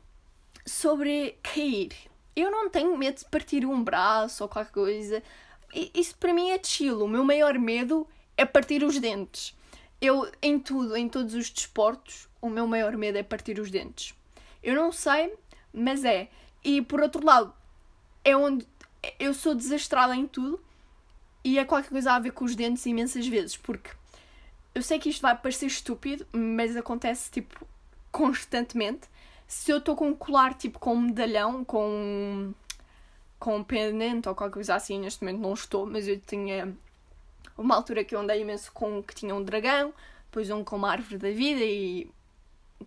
sobre 0.66 1.38
cair, 1.44 1.92
eu 2.36 2.50
não 2.50 2.70
tenho 2.70 2.98
medo 2.98 3.20
de 3.20 3.26
partir 3.26 3.66
um 3.66 3.84
braço 3.84 4.44
ou 4.44 4.50
qualquer 4.50 4.72
coisa. 4.72 5.24
Isso 5.94 6.16
para 6.18 6.34
mim 6.34 6.50
é 6.50 6.60
chill. 6.64 7.04
O 7.04 7.08
meu 7.08 7.26
maior 7.26 7.58
medo 7.60 8.08
é 8.38 8.46
partir 8.46 8.84
os 8.84 9.00
dentes. 9.00 9.54
Eu, 10.02 10.30
em 10.42 10.60
tudo, 10.60 10.98
em 10.98 11.08
todos 11.08 11.36
os 11.36 11.50
desportos, 11.50 12.28
o 12.42 12.50
meu 12.50 12.66
maior 12.66 12.98
medo 12.98 13.18
é 13.18 13.24
partir 13.24 13.60
os 13.60 13.70
dentes. 13.70 14.16
Eu 14.64 14.76
não 14.76 14.92
sei, 14.92 15.34
mas 15.72 16.04
é. 16.04 16.30
E 16.64 16.82
por 16.82 17.02
outro 17.02 17.24
lado, 17.24 17.54
é 18.24 18.36
onde 18.36 18.68
eu 19.20 19.34
sou 19.34 19.56
desastrada 19.56 20.16
em 20.16 20.28
tudo 20.28 20.60
e 21.44 21.58
é 21.58 21.66
qualquer 21.66 21.90
coisa 21.90 22.14
a 22.14 22.20
ver 22.20 22.32
com 22.32 22.46
os 22.46 22.56
dentes 22.56 22.86
imensas 22.86 23.28
vezes, 23.28 23.58
porque 23.58 23.92
eu 24.74 24.82
sei 24.82 25.00
que 25.00 25.10
isto 25.10 25.22
vai 25.22 25.36
parecer 25.38 25.66
estúpido, 25.66 26.26
mas 26.32 26.76
acontece 26.76 27.32
tipo 27.32 27.66
constantemente. 28.12 29.10
Se 29.48 29.72
eu 29.72 29.78
estou 29.78 29.96
com 29.96 30.10
um 30.10 30.16
colar 30.16 30.54
tipo 30.54 30.80
com 30.80 30.94
um 30.96 31.02
medalhão, 31.02 31.64
com 31.66 32.54
com 33.40 33.58
um 33.58 33.64
pendente 33.64 34.30
ou 34.30 34.36
qualquer 34.36 34.54
coisa 34.54 34.76
assim, 34.76 35.00
neste 35.00 35.24
momento 35.24 35.42
não 35.42 35.54
estou, 35.54 35.86
mas 35.86 36.08
eu 36.08 36.20
tinha 36.20 36.78
uma 37.62 37.76
altura 37.76 38.04
que 38.04 38.16
eu 38.16 38.20
andei 38.20 38.42
imenso 38.42 38.72
com 38.72 39.02
que 39.04 39.16
tinha 39.16 39.36
um 39.36 39.44
dragão, 39.44 39.94
depois 40.26 40.50
um 40.50 40.64
com 40.64 40.76
uma 40.76 40.92
árvore 40.92 41.18
da 41.18 41.32
vida 41.32 41.64
e 41.64 42.10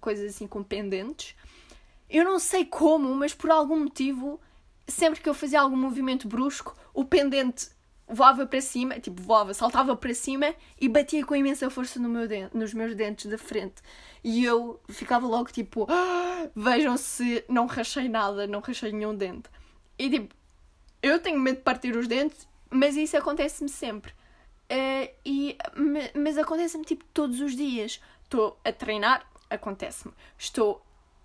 coisas 0.00 0.34
assim 0.34 0.46
com 0.46 0.62
pendentes. 0.62 1.34
Eu 2.08 2.24
não 2.24 2.38
sei 2.38 2.64
como, 2.64 3.14
mas 3.14 3.34
por 3.34 3.50
algum 3.50 3.80
motivo, 3.80 4.40
sempre 4.86 5.20
que 5.20 5.28
eu 5.28 5.34
fazia 5.34 5.60
algum 5.60 5.76
movimento 5.76 6.28
brusco, 6.28 6.76
o 6.92 7.04
pendente 7.04 7.68
voava 8.06 8.46
para 8.46 8.60
cima, 8.60 9.00
tipo 9.00 9.22
voava, 9.22 9.54
saltava 9.54 9.96
para 9.96 10.12
cima 10.14 10.54
e 10.80 10.88
batia 10.88 11.24
com 11.24 11.34
imensa 11.34 11.70
força 11.70 11.98
no 11.98 12.08
meu 12.08 12.28
dente, 12.28 12.56
nos 12.56 12.74
meus 12.74 12.94
dentes 12.94 13.30
da 13.30 13.38
frente. 13.38 13.82
E 14.22 14.44
eu 14.44 14.80
ficava 14.88 15.26
logo 15.26 15.50
tipo, 15.50 15.86
ah, 15.88 16.48
vejam 16.54 16.96
se 16.96 17.44
não 17.48 17.66
rachei 17.66 18.08
nada, 18.08 18.46
não 18.46 18.60
rachei 18.60 18.92
nenhum 18.92 19.14
dente. 19.14 19.48
E 19.98 20.10
tipo, 20.10 20.34
eu 21.02 21.18
tenho 21.18 21.38
medo 21.38 21.56
de 21.56 21.62
partir 21.62 21.96
os 21.96 22.06
dentes, 22.06 22.46
mas 22.70 22.96
isso 22.96 23.16
acontece-me 23.16 23.68
sempre. 23.68 24.12
Uh, 24.70 25.12
e, 25.24 25.56
mas 26.14 26.38
acontece-me 26.38 26.84
tipo 26.84 27.04
todos 27.12 27.40
os 27.40 27.54
dias. 27.54 28.00
Estou 28.22 28.58
a 28.64 28.72
treinar, 28.72 29.26
acontece-me. 29.50 30.14
Estou 30.38 30.84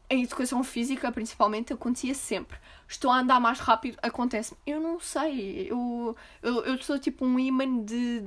em 0.10 0.24
educação 0.24 0.64
física, 0.64 1.12
principalmente, 1.12 1.72
acontecia 1.72 2.14
sempre. 2.14 2.58
Estou 2.88 3.12
a 3.12 3.20
andar 3.20 3.40
mais 3.40 3.60
rápido, 3.60 3.98
acontece-me. 4.02 4.60
Eu 4.66 4.80
não 4.82 5.00
sei. 5.00 5.68
Eu, 5.70 6.16
eu, 6.42 6.66
eu 6.66 6.82
sou 6.82 6.98
tipo 6.98 7.26
um 7.26 7.40
imã 7.40 7.84
de, 7.84 8.22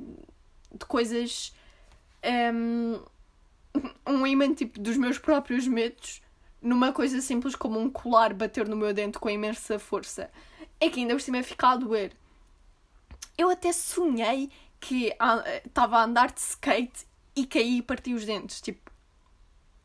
de 0.72 0.86
coisas. 0.86 1.54
Um, 2.24 3.00
um 4.06 4.24
imã 4.24 4.54
tipo 4.54 4.78
dos 4.78 4.96
meus 4.96 5.18
próprios 5.18 5.66
medos 5.66 6.22
numa 6.62 6.92
coisa 6.92 7.20
simples 7.20 7.56
como 7.56 7.80
um 7.80 7.90
colar 7.90 8.32
bater 8.32 8.68
no 8.68 8.76
meu 8.76 8.94
dente 8.94 9.18
com 9.18 9.28
imensa 9.28 9.78
força. 9.78 10.30
É 10.78 10.88
que 10.88 11.00
ainda 11.00 11.14
por 11.14 11.20
cima 11.20 11.42
fica 11.42 11.70
a 11.70 11.76
doer. 11.76 12.12
Eu 13.36 13.50
até 13.50 13.72
sonhei 13.72 14.50
que 14.82 15.14
estava 15.64 15.98
a 15.98 16.04
andar 16.04 16.32
de 16.32 16.40
skate 16.40 17.06
e 17.36 17.46
caí 17.46 17.78
e 17.78 17.82
parti 17.82 18.12
os 18.12 18.24
dentes. 18.24 18.60
Tipo, 18.60 18.90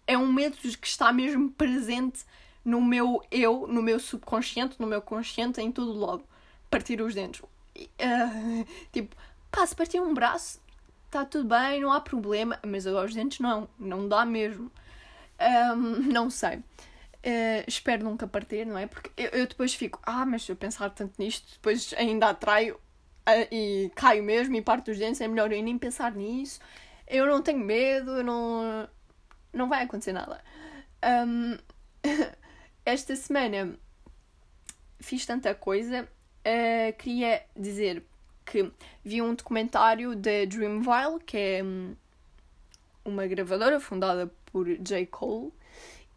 é 0.08 0.18
um 0.18 0.34
medo 0.34 0.58
que 0.58 0.88
está 0.88 1.14
mesmo 1.14 1.52
presente 1.52 2.26
no 2.66 2.82
meu 2.82 3.24
eu, 3.30 3.68
no 3.68 3.84
meu 3.84 4.00
subconsciente, 4.00 4.76
no 4.80 4.88
meu 4.88 5.02
consciente, 5.02 5.62
em 5.62 5.72
todo 5.72 5.94
o. 5.94 6.24
Partir 6.70 7.00
os 7.00 7.14
dentes. 7.14 7.42
Uh, 7.42 8.66
tipo, 8.92 9.16
pá, 9.52 9.66
se 9.68 9.76
partir 9.76 10.02
um 10.02 10.16
braço, 10.16 10.60
está 11.06 11.24
tudo 11.24 11.48
bem, 11.48 11.80
não 11.80 11.92
há 11.92 12.02
problema. 12.02 12.60
Mas 12.66 12.88
agora 12.88 13.06
os 13.06 13.14
dentes 13.14 13.40
não, 13.40 13.70
não 13.80 14.08
dá 14.08 14.26
mesmo. 14.26 14.72
Um, 15.40 16.12
não 16.12 16.32
sei. 16.32 16.58
Uh, 16.58 17.64
espero 17.68 18.04
nunca 18.04 18.26
partir, 18.26 18.66
não 18.66 18.78
é? 18.80 18.88
Porque 18.88 19.12
eu, 19.16 19.30
eu, 19.30 19.48
depois 19.48 19.76
fico, 19.76 20.00
ah, 20.04 20.26
mas 20.26 20.44
se 20.44 20.52
eu 20.52 20.56
pensar 20.56 20.90
tanto 20.90 21.14
nisto, 21.20 21.54
depois 21.54 21.94
ainda 21.96 22.30
atraio 22.30 22.80
e 23.52 23.92
caio 23.96 24.24
mesmo 24.24 24.56
e 24.56 24.62
parto 24.62 24.92
os 24.92 24.98
dentes, 24.98 25.20
é 25.22 25.28
melhor 25.28 25.52
eu 25.52 25.62
nem 25.62 25.78
pensar 25.78 26.14
nisso. 26.14 26.60
Eu 27.08 27.26
não 27.26 27.42
tenho 27.42 27.60
medo, 27.60 28.12
eu 28.12 28.24
não. 28.24 28.88
Não 29.54 29.70
vai 29.70 29.84
acontecer 29.84 30.14
nada. 30.14 30.44
Um, 31.04 31.58
esta 32.86 33.16
semana 33.16 33.78
fiz 35.00 35.26
tanta 35.26 35.54
coisa. 35.56 36.08
Uh, 36.46 36.96
queria 36.98 37.44
dizer 37.56 38.04
que 38.46 38.72
vi 39.04 39.22
um 39.22 39.36
documentário 39.36 40.16
da 40.16 40.46
Dreamville, 40.48 41.20
que 41.26 41.38
é 41.38 41.64
hum, 41.64 41.96
uma 43.04 43.28
gravadora 43.28 43.80
fundada 43.80 44.32
por 44.46 44.68
J. 44.80 45.06
Cole. 45.08 45.52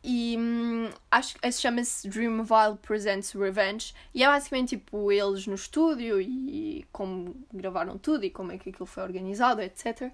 E 0.03 0.37
hum, 0.39 0.91
acho 1.11 1.35
que 1.39 1.53
chama-se 1.53 2.09
Dreamville 2.09 2.79
Presents 2.81 3.33
Revenge. 3.33 3.95
E 4.15 4.23
é 4.25 4.27
basicamente 4.27 4.71
tipo 4.71 5.13
eles 5.13 5.47
no 5.47 5.55
estúdio 5.55 6.21
e 6.21 6.87
como 6.91 7.37
gravaram 7.53 7.99
tudo 7.99 8.25
e 8.25 8.31
como 8.31 8.53
é 8.53 8.59
que 8.59 8.71
aquilo 8.71 8.87
foi 8.87 9.03
organizado, 9.03 9.61
etc. 9.61 10.11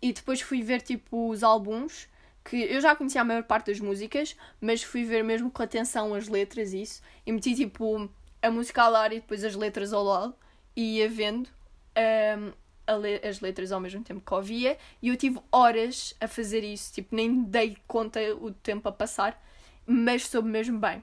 E 0.00 0.12
depois 0.12 0.40
fui 0.40 0.62
ver 0.62 0.80
tipo 0.82 1.28
os 1.30 1.42
álbuns, 1.42 2.08
que 2.44 2.56
eu 2.56 2.80
já 2.80 2.94
conhecia 2.94 3.20
a 3.20 3.24
maior 3.24 3.42
parte 3.42 3.70
das 3.70 3.80
músicas, 3.80 4.36
mas 4.60 4.82
fui 4.82 5.04
ver 5.04 5.24
mesmo 5.24 5.50
com 5.50 5.62
atenção 5.62 6.14
as 6.14 6.28
letras 6.28 6.72
e 6.72 6.82
isso. 6.82 7.02
E 7.26 7.32
meti 7.32 7.54
tipo 7.54 8.08
a 8.40 8.50
música 8.50 8.82
ao 8.82 8.92
lado 8.92 9.14
e 9.14 9.20
depois 9.20 9.42
as 9.42 9.56
letras 9.56 9.92
ao 9.92 10.04
lado 10.04 10.34
e 10.76 10.98
ia 10.98 11.08
vendo. 11.08 11.48
Um, 11.96 12.52
le 12.94 13.20
as 13.26 13.40
letras 13.40 13.72
ao 13.72 13.80
mesmo 13.80 14.02
tempo 14.04 14.20
que 14.20 14.34
ouvia 14.34 14.78
e 15.02 15.08
eu 15.08 15.16
tive 15.16 15.40
horas 15.50 16.14
a 16.20 16.28
fazer 16.28 16.62
isso, 16.62 16.92
tipo, 16.92 17.14
nem 17.14 17.42
dei 17.42 17.76
conta 17.86 18.20
o 18.36 18.52
tempo 18.52 18.88
a 18.88 18.92
passar, 18.92 19.42
mas 19.86 20.26
soube 20.26 20.48
mesmo 20.48 20.78
bem. 20.78 21.02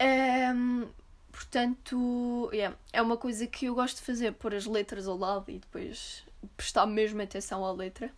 Um, 0.00 0.88
portanto, 1.30 2.50
yeah, 2.52 2.76
é 2.92 3.00
uma 3.00 3.16
coisa 3.16 3.46
que 3.46 3.66
eu 3.66 3.74
gosto 3.74 3.96
de 3.96 4.02
fazer, 4.02 4.32
pôr 4.32 4.54
as 4.54 4.66
letras 4.66 5.06
ao 5.06 5.16
lado 5.16 5.50
e 5.50 5.58
depois 5.58 6.24
prestar 6.56 6.86
mesmo 6.86 7.22
atenção 7.22 7.64
à 7.64 7.72
letra. 7.72 8.10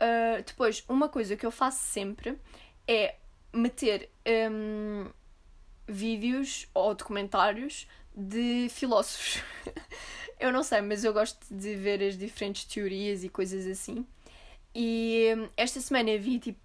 Uh, 0.00 0.42
depois, 0.46 0.84
uma 0.88 1.08
coisa 1.08 1.36
que 1.36 1.44
eu 1.44 1.50
faço 1.50 1.82
sempre 1.84 2.38
é 2.86 3.16
meter 3.52 4.08
um, 4.50 5.10
vídeos 5.86 6.68
ou 6.72 6.94
documentários 6.94 7.86
de 8.18 8.68
filósofos. 8.70 9.42
eu 10.40 10.52
não 10.52 10.64
sei, 10.64 10.80
mas 10.80 11.04
eu 11.04 11.12
gosto 11.12 11.38
de 11.48 11.76
ver 11.76 12.02
as 12.02 12.18
diferentes 12.18 12.64
teorias 12.64 13.22
e 13.22 13.28
coisas 13.28 13.64
assim. 13.66 14.04
E 14.74 15.32
hum, 15.36 15.48
esta 15.56 15.80
semana 15.80 16.18
vi, 16.18 16.40
tipo, 16.40 16.58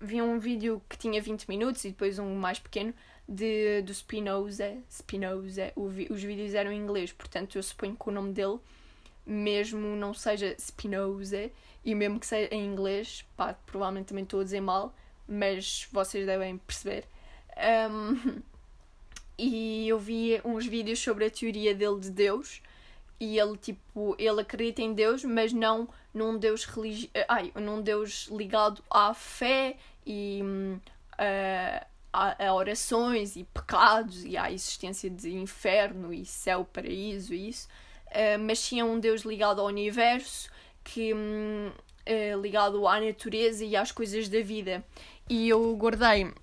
vi 0.00 0.22
um 0.22 0.38
vídeo 0.38 0.80
que 0.88 0.96
tinha 0.96 1.20
20 1.20 1.48
minutos 1.48 1.84
e 1.84 1.88
depois 1.88 2.18
um 2.18 2.36
mais 2.36 2.60
pequeno 2.60 2.94
de, 3.28 3.82
do 3.82 3.92
Spinoza. 3.92 4.78
Spinoza. 4.88 5.72
O, 5.74 5.86
os 5.86 6.22
vídeos 6.22 6.54
eram 6.54 6.70
em 6.70 6.80
inglês, 6.80 7.12
portanto 7.12 7.58
eu 7.58 7.62
suponho 7.62 7.96
que 7.96 8.08
o 8.08 8.12
nome 8.12 8.32
dele 8.32 8.58
mesmo 9.26 9.96
não 9.96 10.14
seja 10.14 10.56
Spinoza 10.58 11.50
e 11.84 11.94
mesmo 11.94 12.18
que 12.18 12.26
seja 12.26 12.54
em 12.54 12.64
inglês, 12.64 13.24
pá, 13.36 13.54
provavelmente 13.66 14.06
também 14.06 14.24
estou 14.24 14.40
a 14.40 14.44
dizer 14.44 14.60
mal, 14.60 14.94
mas 15.26 15.88
vocês 15.92 16.26
devem 16.26 16.58
perceber. 16.58 17.04
Um, 17.90 18.42
e 19.40 19.88
eu 19.88 19.98
vi 19.98 20.40
uns 20.44 20.66
vídeos 20.66 20.98
sobre 20.98 21.24
a 21.24 21.30
teoria 21.30 21.74
dele 21.74 21.98
de 21.98 22.10
Deus. 22.10 22.60
E 23.18 23.38
ele 23.38 23.56
tipo 23.56 24.14
ele 24.18 24.40
acredita 24.40 24.82
em 24.82 24.94
Deus 24.94 25.24
mas 25.24 25.52
não 25.52 25.88
num 26.12 26.38
Deus 26.38 26.64
religi 26.64 27.10
ai 27.28 27.52
num 27.54 27.82
Deus 27.82 28.28
ligado 28.30 28.82
à 28.90 29.12
fé 29.12 29.76
e 30.06 30.40
uh, 30.42 31.86
a, 32.12 32.46
a, 32.46 32.54
orações 32.54 33.36
e 33.36 33.44
pecados 33.44 34.24
e 34.24 34.36
à 34.36 34.50
existência 34.50 35.10
de 35.10 35.34
inferno 35.34 36.12
e 36.14 36.24
céu 36.24 36.64
paraíso 36.64 37.34
e 37.34 37.48
isso. 37.48 37.68
Uh, 38.06 38.38
mas 38.40 38.66
tinha 38.66 38.84
um 38.84 38.98
Deus 38.98 39.22
ligado 39.22 39.60
ao 39.60 39.66
universo 39.66 40.50
que 40.82 41.14
um, 41.14 41.70
uh, 41.70 42.40
ligado 42.40 42.86
à 42.88 43.00
natureza 43.00 43.64
e 43.64 43.76
às 43.76 43.92
coisas 43.92 44.28
da 44.28 44.40
vida. 44.40 44.84
E 45.28 45.48
eu 45.48 45.76
guardei 45.76 46.24
uh, 46.24 46.34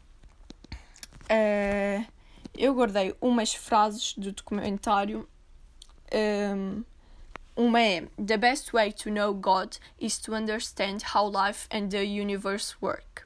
eu 2.58 2.74
guardei 2.74 3.16
umas 3.22 3.54
frases 3.54 4.14
do 4.18 4.32
documentário 4.32 5.28
um, 6.14 6.84
uma 7.56 7.82
é 7.82 8.08
The 8.18 8.38
best 8.38 8.74
way 8.74 8.92
to 8.94 9.10
know 9.10 9.34
God 9.34 9.78
is 10.00 10.18
to 10.20 10.34
understand 10.34 11.04
how 11.14 11.28
life 11.28 11.68
and 11.72 11.90
the 11.90 12.04
universe 12.04 12.76
work. 12.82 13.26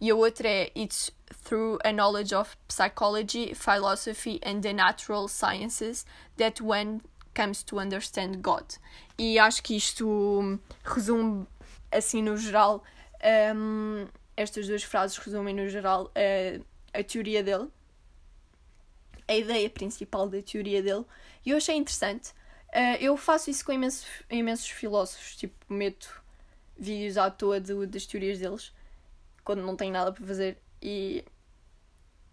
E 0.00 0.10
a 0.10 0.14
outra 0.14 0.48
é 0.48 0.70
It's 0.74 1.10
through 1.44 1.78
a 1.84 1.92
knowledge 1.92 2.34
of 2.34 2.56
psychology, 2.68 3.54
philosophy 3.54 4.38
and 4.42 4.60
the 4.60 4.72
natural 4.72 5.26
sciences 5.28 6.04
that 6.36 6.62
one 6.62 7.00
comes 7.34 7.62
to 7.64 7.78
understand 7.78 8.42
God. 8.42 8.78
E 9.18 9.38
acho 9.38 9.62
que 9.62 9.76
isto 9.76 10.58
resume, 10.84 11.46
assim, 11.90 12.22
no 12.22 12.36
geral, 12.36 12.82
um, 13.54 14.06
estas 14.36 14.66
duas 14.66 14.82
frases 14.82 15.18
resumem, 15.18 15.54
no 15.54 15.68
geral, 15.68 16.10
a, 16.14 16.60
a 16.98 17.02
teoria 17.02 17.42
dele, 17.42 17.68
a 19.28 19.34
ideia 19.34 19.68
principal 19.68 20.28
da 20.28 20.40
teoria 20.42 20.82
dele, 20.82 21.04
e 21.44 21.50
eu 21.50 21.56
achei 21.56 21.76
interessante. 21.76 22.30
Uh, 22.68 22.96
eu 23.00 23.16
faço 23.16 23.50
isso 23.50 23.64
com 23.64 23.72
imensos, 23.72 24.06
imensos 24.30 24.68
filósofos, 24.68 25.36
tipo, 25.36 25.54
meto 25.72 26.22
vídeos 26.76 27.16
à 27.16 27.30
toa 27.30 27.60
de, 27.60 27.86
das 27.86 28.06
teorias 28.06 28.38
deles, 28.38 28.72
quando 29.44 29.62
não 29.62 29.76
tenho 29.76 29.92
nada 29.92 30.12
para 30.12 30.26
fazer, 30.26 30.58
e 30.82 31.24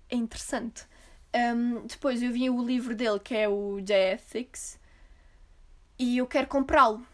é 0.09 0.15
interessante. 0.15 0.85
Um, 1.35 1.88
depois 1.88 2.21
eu 2.21 2.31
vi 2.31 2.50
o 2.50 2.63
livro 2.63 2.95
dele, 2.95 3.19
que 3.19 3.35
é 3.35 3.47
o 3.47 3.81
The 3.83 4.13
Ethics, 4.13 4.79
e 5.97 6.17
eu 6.17 6.27
quero 6.27 6.47
comprá-lo. 6.47 7.05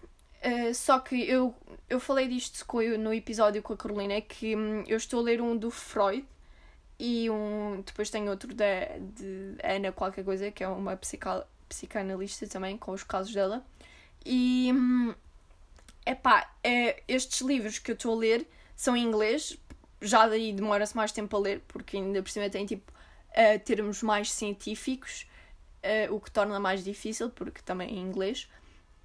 Uh, 0.43 0.73
só 0.73 0.99
que 0.99 1.15
eu, 1.21 1.53
eu 1.89 1.99
falei 1.99 2.27
disto 2.27 2.65
no 2.97 3.13
episódio 3.13 3.61
com 3.61 3.73
a 3.73 3.77
Carolina, 3.77 4.19
que 4.21 4.55
um, 4.55 4.83
eu 4.87 4.97
estou 4.97 5.19
a 5.19 5.23
ler 5.23 5.41
um 5.41 5.55
do 5.55 5.69
Freud, 5.69 6.25
e 6.99 7.29
um, 7.29 7.81
depois 7.85 8.09
tenho 8.09 8.29
outro 8.29 8.53
da, 8.53 8.97
de 9.15 9.55
Ana 9.63 9.91
qualquer 9.91 10.23
coisa, 10.25 10.51
que 10.51 10.63
é 10.63 10.67
uma 10.67 10.97
psical 10.97 11.47
psicanalista 11.69 12.45
também, 12.47 12.77
com 12.77 12.91
os 12.91 13.03
casos 13.03 13.33
dela. 13.33 13.65
E. 14.25 14.71
Epá, 16.05 16.51
é, 16.63 17.03
estes 17.07 17.41
livros 17.41 17.77
que 17.77 17.91
eu 17.91 17.93
estou 17.93 18.13
a 18.13 18.17
ler 18.17 18.47
são 18.75 18.97
em 18.97 19.03
inglês, 19.03 19.57
já 20.01 20.27
daí 20.27 20.51
demora-se 20.51 20.95
mais 20.95 21.11
tempo 21.11 21.35
a 21.37 21.39
ler, 21.39 21.61
porque 21.67 21.97
ainda 21.97 22.21
por 22.23 22.29
cima 22.29 22.49
tem 22.49 22.65
tipo 22.65 22.91
uh, 22.91 23.59
termos 23.63 24.01
mais 24.01 24.31
científicos, 24.31 25.27
uh, 25.83 26.13
o 26.13 26.19
que 26.19 26.31
torna 26.31 26.59
mais 26.59 26.83
difícil, 26.83 27.29
porque 27.29 27.61
também 27.61 27.89
é 27.89 27.91
em 27.93 28.01
inglês 28.01 28.49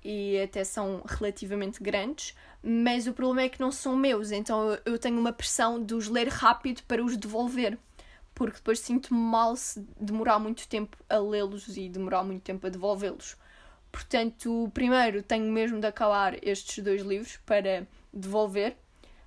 e 0.05 0.41
até 0.41 0.65
são 0.65 1.03
relativamente 1.07 1.83
grandes, 1.83 2.35
mas 2.63 3.07
o 3.07 3.15
problema 3.15 3.43
é 3.43 3.49
que 3.49 3.61
não 3.61 3.73
são 3.73 3.97
meus, 3.97 4.31
então 4.31 4.79
eu 4.85 4.99
tenho 4.99 5.19
uma 5.19 5.33
pressão 5.33 5.83
de 5.83 5.95
os 5.95 6.09
ler 6.09 6.29
rápido 6.29 6.83
para 6.83 7.03
os 7.03 7.17
devolver 7.17 7.79
porque 8.35 8.57
depois 8.57 8.81
sinto-me 8.81 9.21
mal 9.21 9.55
se 9.57 9.81
demorar 10.01 10.39
muito 10.39 10.67
tempo 10.69 10.97
a 11.09 11.19
lê-los 11.19 11.77
e 11.77 11.89
demorar 11.89 12.25
muito 12.25 12.43
tempo 12.43 12.67
a 12.67 12.71
devolvê-los. 12.71 13.37
Portanto, 13.93 14.71
primeiro 14.75 15.23
tenho 15.23 15.51
mesmo 15.53 15.81
de 15.81 15.87
acabar 15.87 16.37
estes 16.45 16.83
dois 16.83 17.03
livros 17.03 17.37
para 17.47 17.87
devolver 18.13 18.77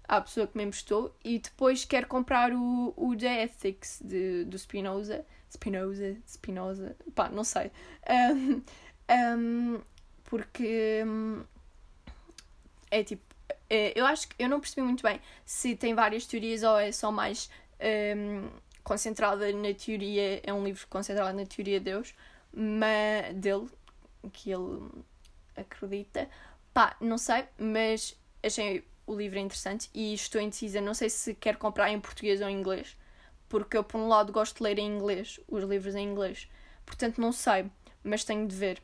à 0.07 0.19
pessoa 0.19 0.47
que 0.47 0.57
me 0.57 0.63
emprestou 0.63 1.15
e 1.23 1.39
depois 1.39 1.85
quero 1.85 2.07
comprar 2.07 2.51
o, 2.53 2.93
o 2.95 3.15
The 3.15 3.43
Ethics 3.43 4.01
de, 4.03 4.43
do 4.45 4.57
Spinoza. 4.57 5.25
Spinoza, 5.49 6.17
Spinoza, 6.27 6.95
pá, 7.15 7.29
não 7.29 7.45
sei. 7.45 7.71
Um, 8.09 8.61
um, 9.09 9.81
porque 10.25 11.01
um, 11.05 11.43
é 12.91 13.03
tipo, 13.03 13.23
é, 13.69 13.97
eu 13.97 14.05
acho 14.05 14.27
que 14.27 14.35
eu 14.37 14.49
não 14.49 14.59
percebi 14.59 14.81
muito 14.81 15.03
bem 15.03 15.21
se 15.45 15.75
tem 15.75 15.93
várias 15.93 16.25
teorias 16.25 16.63
ou 16.63 16.77
é 16.77 16.91
só 16.91 17.11
mais 17.11 17.49
hum, 18.15 18.49
concentrada 18.87 19.51
na 19.51 19.73
teoria, 19.73 20.39
é 20.41 20.53
um 20.53 20.63
livro 20.63 20.87
concentrado 20.87 21.37
na 21.37 21.45
teoria 21.45 21.77
de 21.77 21.91
Deus, 21.91 22.15
mas, 22.53 23.35
dele, 23.35 23.67
que 24.31 24.49
ele 24.49 24.89
acredita. 25.57 26.29
Pá, 26.73 26.95
não 27.01 27.17
sei, 27.17 27.43
mas 27.59 28.15
achei 28.41 28.85
o 29.05 29.13
livro 29.13 29.39
interessante 29.39 29.89
e 29.93 30.13
estou 30.13 30.39
indecisa. 30.39 30.79
Não 30.79 30.93
sei 30.93 31.09
se 31.09 31.35
quero 31.35 31.57
comprar 31.57 31.91
em 31.91 31.99
português 31.99 32.39
ou 32.39 32.47
em 32.47 32.57
inglês, 32.57 32.95
porque 33.49 33.75
eu, 33.75 33.83
por 33.83 33.99
um 33.99 34.07
lado, 34.07 34.31
gosto 34.31 34.55
de 34.59 34.63
ler 34.63 34.79
em 34.79 34.87
inglês, 34.95 35.37
os 35.49 35.65
livros 35.65 35.93
em 35.93 36.07
inglês. 36.07 36.49
Portanto, 36.85 37.19
não 37.19 37.33
sei, 37.33 37.65
mas 38.01 38.23
tenho 38.23 38.47
de 38.47 38.55
ver. 38.55 38.81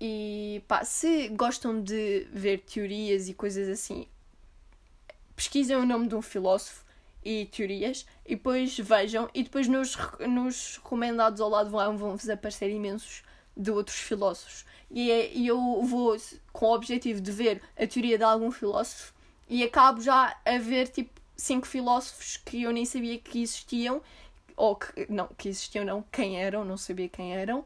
E 0.00 0.62
pá, 0.68 0.84
se 0.84 1.30
gostam 1.30 1.82
de 1.82 2.28
ver 2.30 2.60
teorias 2.60 3.28
e 3.28 3.34
coisas 3.34 3.68
assim, 3.68 4.06
pesquisem 5.34 5.74
o 5.74 5.84
nome 5.84 6.06
de 6.06 6.14
um 6.14 6.22
filósofo 6.22 6.85
e 7.26 7.46
teorias 7.46 8.06
e 8.24 8.36
depois 8.36 8.78
vejam 8.78 9.28
e 9.34 9.42
depois 9.42 9.66
nos, 9.66 9.96
nos 10.28 10.76
recomendados 10.76 11.40
ao 11.40 11.48
lado 11.48 11.70
vão, 11.70 11.98
vão 11.98 12.16
vos 12.16 12.28
aparecer 12.28 12.70
imensos 12.70 13.24
de 13.56 13.70
outros 13.70 13.96
filósofos. 13.96 14.64
E, 14.88 15.10
é, 15.10 15.32
e 15.32 15.48
eu 15.48 15.82
vou 15.82 16.16
com 16.52 16.66
o 16.66 16.74
objetivo 16.74 17.20
de 17.20 17.32
ver 17.32 17.60
a 17.76 17.84
teoria 17.86 18.16
de 18.16 18.22
algum 18.22 18.52
filósofo 18.52 19.12
e 19.48 19.64
acabo 19.64 20.00
já 20.00 20.36
a 20.44 20.58
ver 20.58 20.88
tipo 20.88 21.20
cinco 21.36 21.66
filósofos 21.66 22.36
que 22.36 22.62
eu 22.62 22.72
nem 22.72 22.84
sabia 22.84 23.18
que 23.18 23.42
existiam 23.42 24.00
ou 24.56 24.76
que 24.76 25.10
não 25.10 25.28
que 25.36 25.48
existiam 25.48 25.84
não 25.84 26.04
quem 26.12 26.40
eram 26.40 26.64
não 26.64 26.76
sabia 26.76 27.08
quem 27.08 27.36
eram 27.36 27.64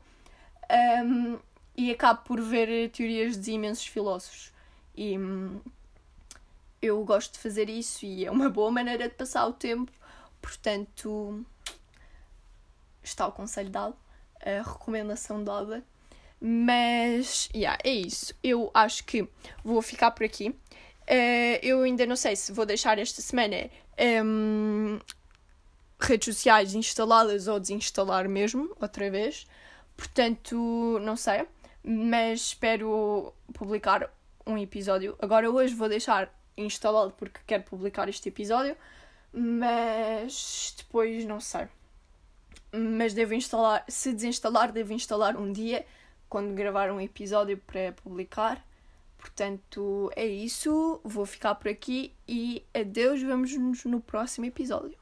um, 1.05 1.39
e 1.77 1.91
acabo 1.91 2.23
por 2.25 2.41
ver 2.41 2.91
teorias 2.91 3.37
de 3.37 3.53
imensos 3.53 3.87
filósofos. 3.87 4.53
E 4.97 5.19
hum, 5.19 5.61
eu 6.83 7.03
gosto 7.05 7.35
de 7.35 7.39
fazer 7.39 7.69
isso 7.69 8.05
e 8.05 8.25
é 8.25 8.31
uma 8.31 8.49
boa 8.49 8.71
maneira 8.71 9.09
de 9.09 9.15
passar 9.15 9.47
o 9.47 9.53
tempo, 9.53 9.93
portanto 10.41 11.45
está 13.03 13.27
o 13.27 13.33
conselho 13.33 13.71
dado, 13.71 13.97
a 14.41 14.63
recomendação 14.63 15.43
dada. 15.43 15.85
Mas, 16.41 17.51
yeah, 17.55 17.79
é 17.85 17.91
isso. 17.91 18.35
Eu 18.43 18.71
acho 18.73 19.05
que 19.05 19.29
vou 19.63 19.83
ficar 19.83 20.11
por 20.11 20.25
aqui. 20.25 20.49
Uh, 20.49 21.59
eu 21.63 21.83
ainda 21.83 22.07
não 22.07 22.17
sei 22.17 22.35
se 22.35 22.53
vou 22.53 22.65
deixar 22.65 22.99
esta 22.99 23.21
semana 23.21 23.69
um, 24.25 24.99
redes 26.01 26.35
sociais 26.35 26.75
instaladas 26.75 27.47
ou 27.47 27.61
desinstalar 27.61 28.29
mesmo, 28.29 28.75
outra 28.81 29.11
vez. 29.11 29.47
Portanto, 29.97 30.99
não 31.03 31.17
sei. 31.17 31.47
Mas 31.85 32.41
espero 32.41 33.35
publicar 33.53 34.11
um 34.47 34.57
episódio. 34.57 35.17
Agora, 35.21 35.51
hoje, 35.51 35.75
vou 35.75 35.89
deixar 35.89 36.33
instalá-lo 36.57 37.13
porque 37.13 37.41
quero 37.47 37.65
publicar 37.65 38.09
este 38.09 38.29
episódio, 38.29 38.77
mas 39.33 40.75
depois 40.77 41.25
não 41.25 41.41
sei. 41.41 41.69
Mas 42.73 43.15
devo 43.15 43.35
instalar, 43.35 43.85
se 43.89 44.13
desinstalar, 44.13 44.73
devo 44.73 44.93
instalar 44.93 45.37
um 45.37 45.51
dia 45.53 45.85
quando 46.29 46.55
gravar 46.55 46.91
um 46.91 47.01
episódio 47.01 47.59
para 47.59 47.93
publicar. 47.93 48.65
Portanto, 49.19 50.11
é 50.17 50.25
isso. 50.25 51.01
Vou 51.05 51.27
ficar 51.27 51.55
por 51.57 51.69
aqui 51.69 52.15
e 52.27 52.65
adeus. 52.73 53.21
Vemos-nos 53.21 53.85
no 53.85 54.01
próximo 54.01 54.47
episódio. 54.47 54.99